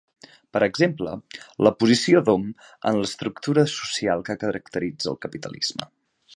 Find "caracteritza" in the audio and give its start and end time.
4.45-5.13